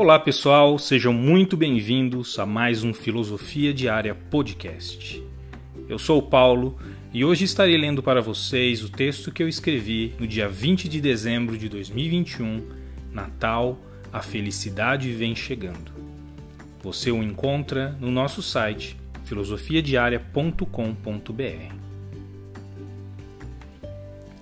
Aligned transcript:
Olá 0.00 0.18
pessoal, 0.18 0.78
sejam 0.78 1.12
muito 1.12 1.58
bem-vindos 1.58 2.38
a 2.38 2.46
mais 2.46 2.82
um 2.82 2.94
Filosofia 2.94 3.74
Diária 3.74 4.14
Podcast. 4.14 5.22
Eu 5.90 5.98
sou 5.98 6.20
o 6.20 6.22
Paulo 6.22 6.78
e 7.12 7.22
hoje 7.22 7.44
estarei 7.44 7.76
lendo 7.76 8.02
para 8.02 8.22
vocês 8.22 8.82
o 8.82 8.88
texto 8.88 9.30
que 9.30 9.42
eu 9.42 9.48
escrevi 9.48 10.14
no 10.18 10.26
dia 10.26 10.48
20 10.48 10.88
de 10.88 11.02
dezembro 11.02 11.58
de 11.58 11.68
2021, 11.68 12.66
Natal, 13.12 13.78
a 14.10 14.22
felicidade 14.22 15.12
vem 15.12 15.36
chegando. 15.36 15.92
Você 16.82 17.10
o 17.10 17.22
encontra 17.22 17.94
no 18.00 18.10
nosso 18.10 18.42
site 18.42 18.96
filosofiadiaria.com.br. 19.26 21.74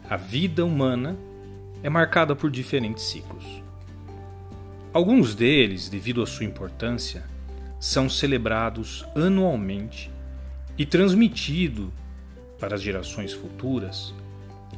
A 0.08 0.16
vida 0.16 0.64
humana 0.64 1.18
é 1.82 1.90
marcada 1.90 2.36
por 2.36 2.48
diferentes 2.48 3.02
ciclos. 3.02 3.67
Alguns 4.98 5.32
deles, 5.32 5.88
devido 5.88 6.20
à 6.24 6.26
sua 6.26 6.44
importância, 6.44 7.22
são 7.78 8.10
celebrados 8.10 9.06
anualmente 9.14 10.10
e 10.76 10.84
transmitido 10.84 11.92
para 12.58 12.74
as 12.74 12.82
gerações 12.82 13.32
futuras 13.32 14.12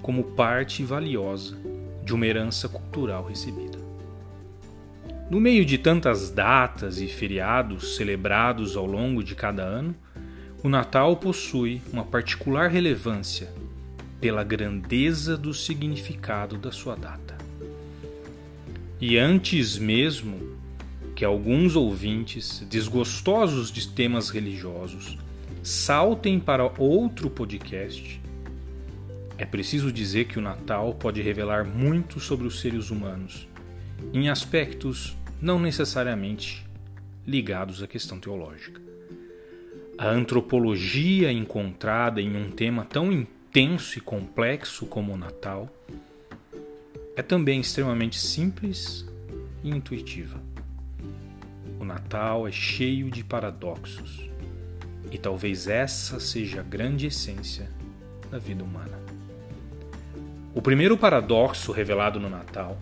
como 0.03 0.23
parte 0.23 0.85
valiosa 0.85 1.57
de 2.05 2.13
uma 2.13 2.27
herança 2.27 2.69
cultural 2.69 3.25
recebida. 3.25 3.79
No 5.31 5.41
meio 5.41 5.65
de 5.65 5.79
tantas 5.79 6.31
datas 6.31 7.01
e 7.01 7.07
feriados 7.07 7.97
celebrados 7.97 8.77
ao 8.77 8.85
longo 8.85 9.25
de 9.25 9.35
cada 9.35 9.63
ano, 9.63 9.97
o 10.63 10.69
Natal 10.69 11.17
possui 11.17 11.81
uma 11.91 12.05
particular 12.05 12.69
relevância 12.69 13.51
pela 14.21 14.45
grandeza 14.45 15.35
do 15.35 15.55
significado 15.55 16.59
da 16.59 16.71
sua 16.71 16.95
data. 16.95 17.40
E 19.01 19.17
antes 19.17 19.79
mesmo 19.79 20.59
que 21.17 21.25
alguns 21.25 21.75
ouvintes 21.75 22.61
desgostosos 22.69 23.73
de 23.73 23.89
temas 23.89 24.29
religiosos 24.29 25.17
saltem 25.63 26.39
para 26.39 26.71
outro 26.79 27.31
podcast, 27.31 28.21
é 29.39 29.47
preciso 29.47 29.91
dizer 29.91 30.27
que 30.27 30.39
o 30.39 30.43
Natal 30.43 30.93
pode 30.93 31.23
revelar 31.23 31.65
muito 31.65 32.21
sobre 32.21 32.47
os 32.47 32.61
seres 32.61 32.91
humanos, 32.91 33.49
em 34.13 34.29
aspectos 34.29 35.17
não 35.41 35.59
necessariamente 35.59 36.67
ligados 37.27 37.83
à 37.83 37.87
questão 37.87 38.21
teológica. 38.21 38.83
A 39.97 40.09
antropologia 40.09 41.33
encontrada 41.33 42.21
em 42.21 42.37
um 42.37 42.51
tema 42.51 42.85
tão 42.85 43.11
intenso 43.11 43.97
e 43.97 44.01
complexo 44.03 44.85
como 44.85 45.15
o 45.15 45.17
Natal 45.17 45.71
é 47.21 47.23
também 47.23 47.61
extremamente 47.61 48.19
simples 48.19 49.07
e 49.63 49.69
intuitiva. 49.69 50.41
O 51.79 51.85
Natal 51.85 52.49
é 52.49 52.51
cheio 52.51 53.11
de 53.11 53.23
paradoxos 53.23 54.27
e 55.13 55.19
talvez 55.19 55.69
essa 55.69 56.19
seja 56.19 56.61
a 56.61 56.63
grande 56.63 57.09
essência 57.09 57.71
da 58.31 58.39
vida 58.39 58.65
humana. 58.65 58.99
O 60.55 60.63
primeiro 60.63 60.97
paradoxo 60.97 61.73
revelado 61.73 62.19
no 62.19 62.31
Natal 62.31 62.81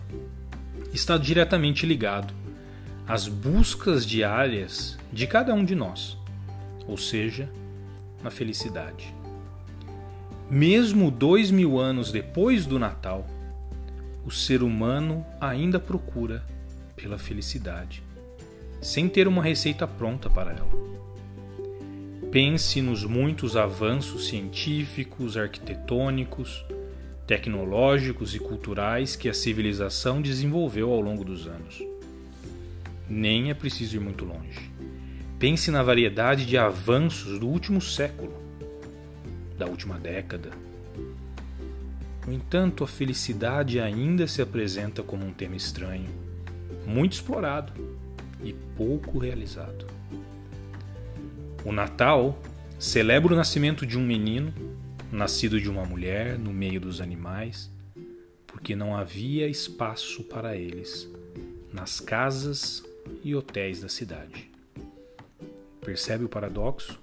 está 0.93 1.17
diretamente 1.17 1.85
ligado 1.85 2.33
às 3.05 3.27
buscas 3.27 4.05
diárias 4.05 4.97
de 5.11 5.27
cada 5.27 5.53
um 5.53 5.65
de 5.65 5.75
nós, 5.75 6.17
ou 6.87 6.97
seja, 6.97 7.51
na 8.23 8.31
felicidade. 8.31 9.13
Mesmo 10.49 11.11
dois 11.11 11.51
mil 11.51 11.77
anos 11.77 12.09
depois 12.09 12.65
do 12.65 12.79
Natal, 12.79 13.27
o 14.25 14.31
ser 14.31 14.61
humano 14.63 15.25
ainda 15.39 15.79
procura 15.79 16.43
pela 16.95 17.17
felicidade, 17.17 18.03
sem 18.81 19.07
ter 19.07 19.27
uma 19.27 19.43
receita 19.43 19.87
pronta 19.87 20.29
para 20.29 20.51
ela. 20.51 20.69
Pense 22.31 22.81
nos 22.81 23.03
muitos 23.03 23.57
avanços 23.57 24.27
científicos, 24.27 25.35
arquitetônicos, 25.35 26.63
tecnológicos 27.25 28.35
e 28.35 28.39
culturais 28.39 29.15
que 29.15 29.29
a 29.29 29.33
civilização 29.33 30.21
desenvolveu 30.21 30.91
ao 30.91 31.01
longo 31.01 31.23
dos 31.23 31.47
anos. 31.47 31.81
Nem 33.09 33.49
é 33.49 33.53
preciso 33.53 33.95
ir 33.95 33.99
muito 33.99 34.25
longe. 34.25 34.71
Pense 35.39 35.71
na 35.71 35.81
variedade 35.81 36.45
de 36.45 36.57
avanços 36.57 37.39
do 37.39 37.47
último 37.47 37.81
século, 37.81 38.33
da 39.57 39.65
última 39.65 39.97
década, 39.97 40.51
no 42.29 42.35
entanto, 42.35 42.83
a 42.83 42.87
felicidade 42.87 43.79
ainda 43.79 44.27
se 44.27 44.39
apresenta 44.39 45.01
como 45.01 45.25
um 45.25 45.33
tema 45.33 45.55
estranho, 45.55 46.07
muito 46.85 47.13
explorado 47.13 47.73
e 48.43 48.53
pouco 48.77 49.17
realizado. 49.17 49.87
O 51.65 51.71
Natal 51.71 52.39
celebra 52.77 53.33
o 53.33 53.35
nascimento 53.35 53.83
de 53.83 53.97
um 53.97 54.05
menino, 54.05 54.53
nascido 55.11 55.59
de 55.59 55.67
uma 55.67 55.83
mulher 55.85 56.37
no 56.37 56.53
meio 56.53 56.79
dos 56.79 57.01
animais, 57.01 57.71
porque 58.45 58.75
não 58.75 58.95
havia 58.95 59.47
espaço 59.47 60.23
para 60.23 60.55
eles 60.55 61.09
nas 61.73 61.99
casas 61.99 62.83
e 63.23 63.33
hotéis 63.33 63.81
da 63.81 63.89
cidade. 63.89 64.51
Percebe 65.81 66.25
o 66.25 66.29
paradoxo? 66.29 67.01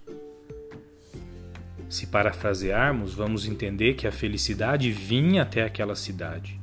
Se 1.89 2.07
parafrasearmos, 2.09 3.15
vamos 3.15 3.47
entender 3.47 3.95
que 3.95 4.07
a 4.07 4.13
felicidade 4.13 4.91
vinha 4.91 5.43
até 5.43 5.63
aquela 5.63 5.95
cidade, 5.95 6.61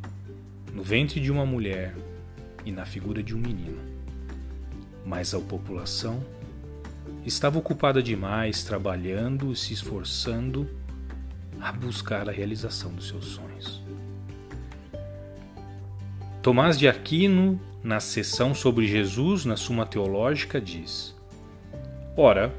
no 0.74 0.84
ventre 0.84 1.20
de 1.20 1.32
uma 1.32 1.46
mulher 1.46 1.96
e 2.66 2.72
na 2.72 2.86
figura 2.86 3.24
de 3.24 3.34
um 3.34 3.40
menino. 3.40 3.80
Mas 5.06 5.34
a 5.34 5.40
população 5.40 6.24
estava 7.26 7.58
ocupada 7.58 8.04
demais 8.04 8.64
trabalhando 8.64 9.52
e 9.52 9.56
se 9.56 9.74
esforçando 9.74 10.70
a 11.60 11.72
buscar 11.72 12.28
a 12.28 12.32
realização 12.32 12.94
dos 12.94 13.08
seus 13.08 13.26
sonhos. 13.26 13.82
Tomás 16.42 16.78
de 16.78 16.90
Aquino, 16.90 17.60
na 17.82 18.02
sessão 18.02 18.54
sobre 18.54 18.86
Jesus 18.88 19.46
na 19.46 19.56
Suma 19.56 19.86
Teológica, 19.86 20.60
diz: 20.60 21.16
Ora, 22.18 22.54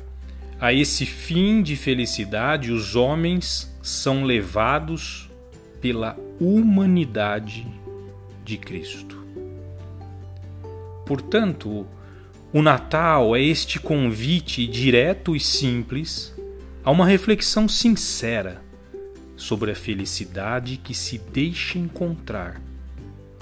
a 0.60 0.72
esse 0.72 1.04
fim 1.04 1.62
de 1.62 1.76
felicidade, 1.76 2.72
os 2.72 2.96
homens 2.96 3.72
são 3.82 4.24
levados 4.24 5.30
pela 5.80 6.16
humanidade 6.40 7.66
de 8.44 8.56
Cristo. 8.56 9.24
Portanto, 11.04 11.86
o 12.52 12.62
Natal 12.62 13.34
é 13.36 13.42
este 13.42 13.78
convite 13.78 14.66
direto 14.66 15.34
e 15.34 15.40
simples 15.40 16.34
a 16.84 16.90
uma 16.90 17.06
reflexão 17.06 17.68
sincera 17.68 18.62
sobre 19.36 19.72
a 19.72 19.74
felicidade 19.74 20.76
que 20.76 20.94
se 20.94 21.18
deixa 21.18 21.78
encontrar 21.78 22.60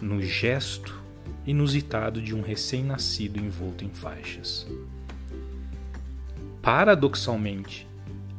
no 0.00 0.20
gesto 0.22 1.00
inusitado 1.46 2.20
de 2.20 2.34
um 2.34 2.40
recém-nascido 2.40 3.38
envolto 3.38 3.84
em 3.84 3.90
faixas. 3.90 4.66
Paradoxalmente, 6.62 7.88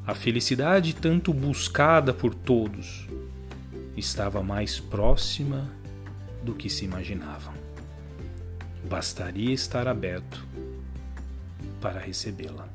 a 0.08 0.16
felicidade 0.16 0.96
tanto 0.96 1.34
buscada 1.34 2.14
por 2.14 2.34
todos 2.34 3.06
estava 3.98 4.42
mais 4.42 4.80
próxima 4.80 5.70
do 6.42 6.54
que 6.54 6.70
se 6.70 6.86
imaginavam. 6.86 7.54
Bastaria 8.90 9.54
estar 9.54 9.90
aberto 9.90 10.42
para 11.82 12.00
recebê-la. 12.00 12.70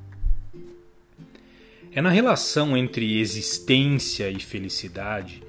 É 1.92 2.02
na 2.02 2.10
relação 2.10 2.76
entre 2.76 3.18
existência 3.18 4.30
e 4.30 4.38
felicidade 4.38 5.42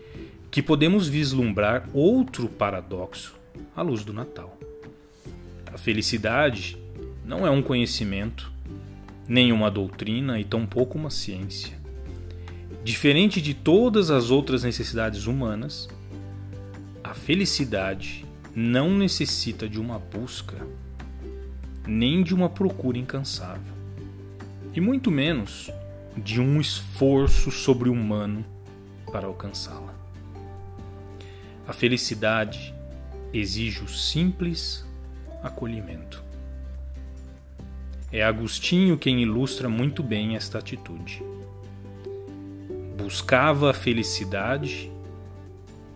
que 0.50 0.64
podemos 0.64 1.10
vislumbrar 1.10 1.90
outro 1.94 2.48
paradoxo 2.48 3.38
à 3.76 3.82
luz 3.82 4.06
do 4.06 4.14
Natal. 4.14 4.58
A 5.66 5.78
felicidade 5.78 6.78
não 7.26 7.46
é 7.46 7.52
um 7.52 7.62
conhecimento 7.62 8.50
nenhuma 9.30 9.70
doutrina 9.70 10.40
e 10.40 10.44
tampouco 10.44 10.98
uma 10.98 11.12
ciência. 11.12 11.78
Diferente 12.84 13.40
de 13.40 13.54
todas 13.54 14.10
as 14.10 14.32
outras 14.32 14.64
necessidades 14.64 15.28
humanas, 15.28 15.88
a 17.04 17.14
felicidade 17.14 18.26
não 18.56 18.90
necessita 18.90 19.70
de 19.70 19.80
uma 19.80 20.00
busca, 20.00 20.58
nem 21.88 22.24
de 22.24 22.34
uma 22.34 22.50
procura 22.50 22.98
incansável, 22.98 23.74
e 24.74 24.82
muito 24.82 25.12
menos 25.12 25.70
de 26.18 26.42
um 26.42 26.60
esforço 26.60 27.52
sobre-humano 27.52 28.44
para 29.12 29.28
alcançá-la. 29.28 29.94
A 31.68 31.74
felicidade 31.74 32.74
exige 33.32 33.84
o 33.84 33.88
simples 33.88 34.84
acolhimento. 35.44 36.29
É 38.12 38.24
Agostinho 38.24 38.98
quem 38.98 39.22
ilustra 39.22 39.70
muito 39.70 40.02
bem 40.02 40.36
esta 40.36 40.58
atitude. 40.58 41.22
Buscava 42.98 43.70
a 43.70 43.74
felicidade 43.74 44.92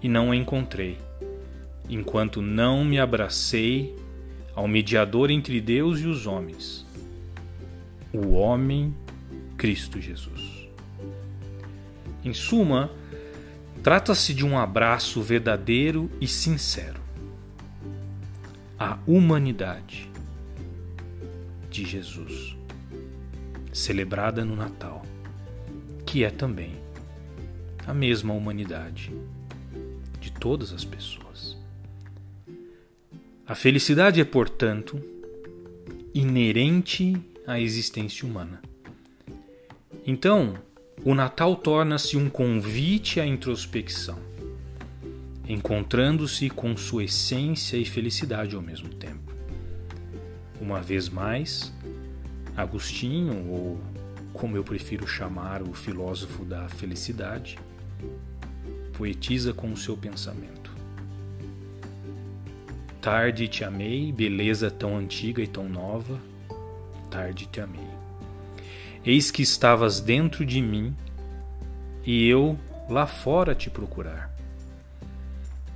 e 0.02 0.08
não 0.08 0.32
a 0.32 0.36
encontrei, 0.36 1.00
enquanto 1.90 2.40
não 2.40 2.86
me 2.86 3.00
abracei 3.00 3.96
ao 4.56 4.68
mediador 4.68 5.32
entre 5.32 5.60
Deus 5.60 6.02
e 6.02 6.06
os 6.06 6.28
homens, 6.28 6.86
o 8.14 8.34
homem 8.34 8.96
Cristo 9.58 10.00
Jesus. 10.00 10.68
Em 12.24 12.34
suma, 12.34 12.92
trata-se 13.82 14.36
de 14.36 14.46
um 14.46 14.58
abraço 14.58 15.20
verdadeiro 15.22 16.12
e 16.22 16.28
sincero 16.28 17.02
à 18.78 19.00
humanidade 19.08 20.13
de 21.74 21.84
Jesus, 21.86 22.56
celebrada 23.74 24.46
no 24.46 24.56
Natal, 24.56 25.04
que 26.06 26.24
é 26.24 26.30
também 26.30 26.76
a 27.88 27.94
mesma 27.96 28.32
humanidade 28.32 29.12
de 30.20 30.32
todas 30.32 30.72
as 30.72 30.86
pessoas. 30.86 31.58
A 33.48 33.56
felicidade 33.56 34.22
é, 34.22 34.24
portanto, 34.24 35.02
inerente 36.14 37.18
à 37.48 37.60
existência 37.60 38.28
humana. 38.28 38.62
Então, 40.06 40.54
o 41.04 41.16
Natal 41.16 41.56
torna-se 41.56 42.16
um 42.16 42.30
convite 42.30 43.20
à 43.20 43.26
introspecção, 43.26 44.20
encontrando-se 45.50 46.52
com 46.52 46.78
sua 46.78 47.06
essência 47.06 47.78
e 47.78 47.84
felicidade 47.84 48.56
ao 48.56 48.62
mesmo 48.62 48.90
tempo. 48.90 49.33
Uma 50.62 50.82
vez 50.82 51.10
mais, 51.10 51.74
Agostinho, 52.56 53.50
ou 53.50 53.80
como 54.34 54.56
eu 54.58 54.64
prefiro 54.64 55.08
chamar 55.08 55.62
o 55.62 55.74
filósofo 55.74 56.44
da 56.46 56.68
felicidade, 56.70 57.58
poetiza 58.94 59.54
com 59.54 59.72
o 59.72 59.78
seu 59.78 59.98
pensamento. 59.98 60.72
Tarde 63.02 63.48
te 63.48 63.64
amei, 63.64 64.12
beleza 64.12 64.72
tão 64.72 64.98
antiga 64.98 65.42
e 65.42 65.48
tão 65.48 65.68
nova, 65.68 66.18
tarde 67.12 67.48
te 67.48 67.60
amei. 67.60 67.88
Eis 69.06 69.30
que 69.30 69.42
estavas 69.42 70.00
dentro 70.00 70.46
de 70.46 70.62
mim 70.62 70.96
e 72.06 72.28
eu 72.28 72.58
lá 72.90 73.06
fora 73.06 73.54
te 73.54 73.70
procurar. 73.70 74.34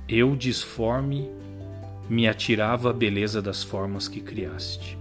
Eu, 0.08 0.34
disforme, 0.34 1.30
me 2.08 2.26
atirava 2.26 2.90
a 2.90 2.92
beleza 2.92 3.42
das 3.42 3.62
formas 3.62 4.08
que 4.08 4.20
criaste. 4.20 4.98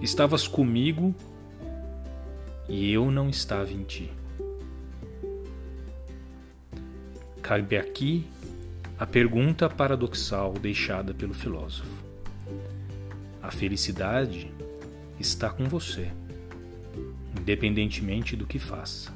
Estavas 0.00 0.48
comigo 0.48 1.14
e 2.68 2.90
eu 2.92 3.10
não 3.10 3.28
estava 3.28 3.70
em 3.70 3.84
ti. 3.84 4.10
Cabe 7.42 7.76
aqui 7.76 8.26
a 8.98 9.06
pergunta 9.06 9.68
paradoxal 9.68 10.54
deixada 10.54 11.12
pelo 11.12 11.34
filósofo. 11.34 11.90
A 13.42 13.50
felicidade 13.50 14.50
está 15.20 15.50
com 15.50 15.68
você, 15.68 16.10
independentemente 17.38 18.36
do 18.36 18.46
que 18.46 18.58
faça. 18.58 19.12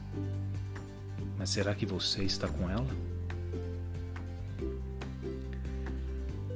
Mas 1.38 1.50
será 1.50 1.75
que 1.75 1.87
você 1.87 2.25
está 2.25 2.49
com 2.49 2.69
ela? 2.69 3.16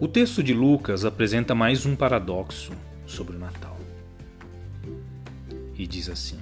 O 0.00 0.08
texto 0.08 0.42
de 0.42 0.54
Lucas 0.54 1.04
apresenta 1.04 1.54
mais 1.54 1.84
um 1.84 1.94
paradoxo 1.94 2.72
sobre 3.04 3.36
o 3.36 3.38
Natal. 3.38 3.78
E 5.76 5.86
diz 5.86 6.08
assim, 6.08 6.40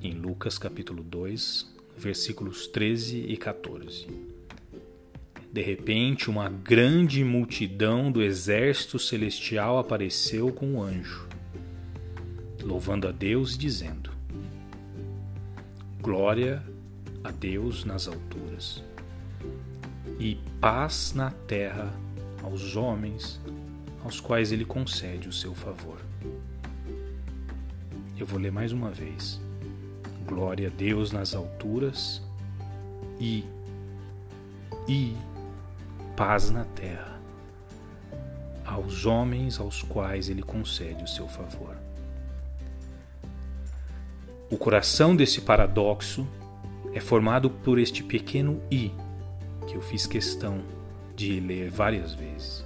em 0.00 0.12
Lucas 0.12 0.56
capítulo 0.56 1.02
2, 1.02 1.74
versículos 1.98 2.68
13 2.68 3.18
e 3.18 3.36
14. 3.36 4.06
De 5.52 5.60
repente, 5.60 6.30
uma 6.30 6.48
grande 6.48 7.24
multidão 7.24 8.12
do 8.12 8.22
exército 8.22 8.96
celestial 8.96 9.80
apareceu 9.80 10.52
com 10.52 10.76
o 10.76 10.82
anjo, 10.84 11.28
louvando 12.62 13.08
a 13.08 13.10
Deus 13.10 13.56
e 13.56 13.58
dizendo: 13.58 14.12
Glória 16.00 16.62
a 17.24 17.32
Deus 17.32 17.84
nas 17.84 18.06
alturas, 18.06 18.84
e 20.20 20.38
paz 20.60 21.12
na 21.12 21.32
terra 21.32 22.05
aos 22.46 22.76
homens 22.76 23.40
aos 24.04 24.20
quais 24.20 24.52
ele 24.52 24.64
concede 24.64 25.28
o 25.28 25.32
seu 25.32 25.52
favor. 25.52 25.98
Eu 28.16 28.24
vou 28.24 28.38
ler 28.38 28.52
mais 28.52 28.70
uma 28.70 28.90
vez. 28.90 29.40
Glória 30.24 30.68
a 30.68 30.70
Deus 30.70 31.10
nas 31.10 31.34
alturas 31.34 32.22
e 33.18 33.44
e 34.88 35.16
paz 36.16 36.50
na 36.50 36.64
terra 36.64 37.20
aos 38.64 39.06
homens 39.06 39.58
aos 39.58 39.82
quais 39.82 40.28
ele 40.28 40.42
concede 40.42 41.02
o 41.02 41.08
seu 41.08 41.28
favor. 41.28 41.76
O 44.48 44.56
coração 44.56 45.16
desse 45.16 45.40
paradoxo 45.40 46.26
é 46.94 47.00
formado 47.00 47.50
por 47.50 47.78
este 47.78 48.02
pequeno 48.02 48.60
i 48.70 48.92
que 49.66 49.74
eu 49.74 49.82
fiz 49.82 50.06
questão 50.06 50.60
de 51.16 51.40
ler 51.40 51.70
várias 51.70 52.14
vezes. 52.14 52.64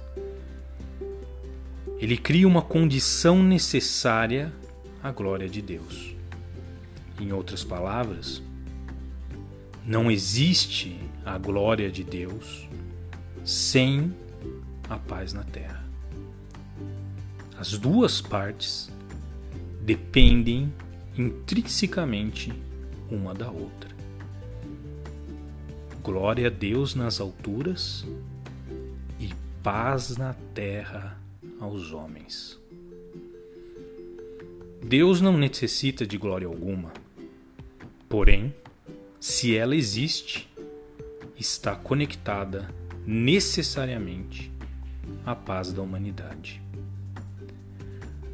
Ele 1.97 2.17
cria 2.17 2.47
uma 2.47 2.61
condição 2.61 3.41
necessária 3.41 4.51
à 5.01 5.11
glória 5.11 5.47
de 5.47 5.61
Deus. 5.61 6.15
Em 7.19 7.31
outras 7.31 7.63
palavras, 7.63 8.41
não 9.85 10.11
existe 10.11 10.99
a 11.25 11.37
glória 11.37 11.89
de 11.89 12.03
Deus 12.03 12.67
sem 13.43 14.13
a 14.89 14.97
paz 14.97 15.31
na 15.31 15.43
terra. 15.43 15.83
As 17.57 17.77
duas 17.77 18.19
partes 18.19 18.91
dependem 19.81 20.73
intrinsecamente 21.17 22.51
uma 23.09 23.33
da 23.33 23.49
outra. 23.49 23.91
Glória 26.01 26.47
a 26.47 26.49
Deus 26.49 26.95
nas 26.95 27.21
alturas 27.21 28.05
paz 29.63 30.17
na 30.17 30.33
terra 30.55 31.19
aos 31.59 31.93
homens. 31.93 32.59
Deus 34.83 35.21
não 35.21 35.37
necessita 35.37 36.05
de 36.05 36.17
glória 36.17 36.47
alguma. 36.47 36.91
Porém, 38.09 38.53
se 39.19 39.55
ela 39.55 39.75
existe, 39.75 40.49
está 41.37 41.75
conectada 41.75 42.73
necessariamente 43.05 44.51
à 45.23 45.35
paz 45.35 45.71
da 45.71 45.83
humanidade. 45.83 46.59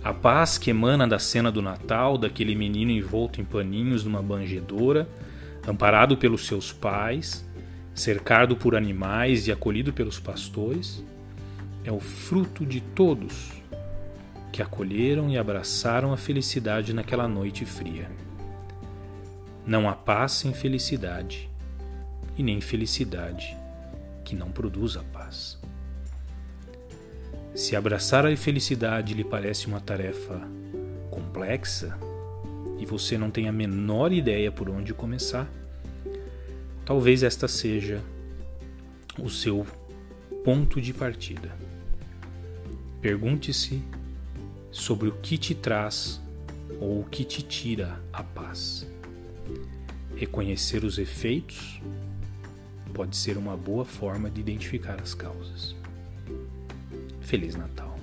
A 0.02 0.14
paz 0.14 0.58
que 0.58 0.70
emana 0.70 1.06
da 1.06 1.20
cena 1.20 1.52
do 1.52 1.62
Natal, 1.62 2.18
daquele 2.18 2.56
menino 2.56 2.92
envolto 2.92 3.42
em 3.42 3.44
paninhos 3.44 4.06
numa 4.06 4.22
banjedora, 4.22 5.10
amparado 5.68 6.16
pelos 6.16 6.48
seus 6.48 6.72
pais, 6.72 7.46
cercado 7.94 8.56
por 8.56 8.78
animais 8.78 9.46
e 9.48 9.52
acolhido 9.52 9.92
pelos 9.92 10.20
pastores, 10.20 11.04
é 11.88 11.92
o 11.92 12.00
fruto 12.00 12.66
de 12.66 12.82
todos 12.82 13.52
que 14.52 14.62
acolheram 14.62 15.30
e 15.30 15.38
abraçaram 15.38 16.12
a 16.12 16.18
felicidade 16.18 16.94
naquela 16.94 17.28
noite 17.28 17.66
fria. 17.66 18.10
Não 19.66 19.88
há 19.88 19.94
paz 19.94 20.34
sem 20.34 20.54
felicidade, 20.54 21.50
e 22.38 22.44
nem 22.44 22.62
felicidade 22.62 23.58
que 24.24 24.36
não 24.36 24.52
produza 24.52 25.04
paz. 25.12 25.58
Se 27.56 27.76
abraçar 27.76 28.26
a 28.26 28.38
felicidade 28.38 29.14
lhe 29.14 29.24
parece 29.24 29.66
uma 29.66 29.82
tarefa 29.82 30.40
complexa 31.10 31.98
e 32.78 32.86
você 32.86 33.18
não 33.18 33.32
tem 33.32 33.48
a 33.48 33.52
menor 33.52 34.12
ideia 34.12 34.52
por 34.52 34.70
onde 34.70 34.94
começar, 34.94 35.50
talvez 36.86 37.24
esta 37.24 37.48
seja 37.48 38.02
o 39.18 39.30
seu 39.30 39.66
ponto 40.44 40.80
de 40.80 40.94
partida. 40.94 41.52
Pergunte-se 43.02 43.82
sobre 44.72 45.08
o 45.08 45.12
que 45.12 45.38
te 45.38 45.54
traz 45.54 46.20
ou 46.80 47.02
o 47.02 47.06
que 47.06 47.24
te 47.24 47.44
tira 47.44 48.02
a 48.12 48.24
paz. 48.24 48.88
Reconhecer 50.16 50.84
os 50.84 50.98
efeitos 50.98 51.80
pode 52.94 53.16
ser 53.16 53.38
uma 53.38 53.56
boa 53.56 53.86
forma 53.86 54.30
de 54.32 54.42
identificar 54.42 55.00
as 55.00 55.14
causas. 55.14 55.76
Feliz 57.22 57.56
Natal! 57.56 57.96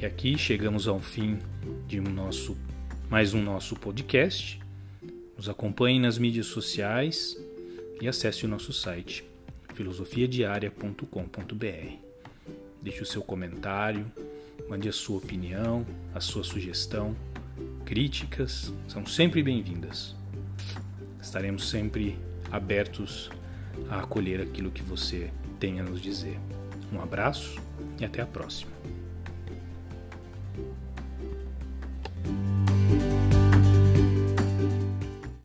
E 0.00 0.06
aqui 0.06 0.38
chegamos 0.38 0.88
ao 0.88 1.00
fim 1.00 1.38
de 1.86 2.00
um 2.00 2.04
nosso, 2.04 2.56
mais 3.10 3.34
um 3.34 3.42
nosso 3.42 3.76
podcast. 3.76 4.58
Nos 5.36 5.50
acompanhe 5.50 6.00
nas 6.00 6.16
mídias 6.16 6.46
sociais 6.46 7.36
e 8.00 8.08
acesse 8.08 8.46
o 8.46 8.48
nosso 8.48 8.72
site 8.72 9.31
filosofiadiaria.com.br. 9.82 11.96
Deixe 12.80 13.02
o 13.02 13.06
seu 13.06 13.20
comentário, 13.20 14.06
mande 14.68 14.88
a 14.88 14.92
sua 14.92 15.18
opinião, 15.18 15.84
a 16.14 16.20
sua 16.20 16.44
sugestão. 16.44 17.16
Críticas 17.84 18.72
são 18.86 19.04
sempre 19.04 19.42
bem-vindas. 19.42 20.14
Estaremos 21.20 21.68
sempre 21.68 22.16
abertos 22.50 23.30
a 23.88 24.00
acolher 24.00 24.40
aquilo 24.40 24.70
que 24.70 24.82
você 24.82 25.30
tem 25.58 25.80
a 25.80 25.82
nos 25.82 26.00
dizer. 26.00 26.38
Um 26.92 27.00
abraço 27.00 27.60
e 27.98 28.04
até 28.04 28.22
a 28.22 28.26
próxima. 28.26 28.70